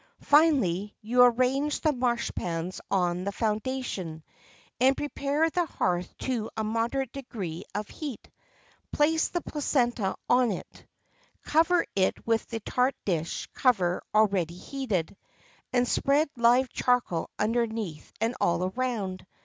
[0.23, 4.23] Finally, you arrange the marchpans on the foundation,
[4.79, 8.27] and prepare the hearth to a moderate degree of heat;
[8.91, 10.87] place the placenta on it;
[11.43, 15.15] cover it with the tart dish cover already heated,
[15.71, 19.23] and spread live charcoal underneath and all around.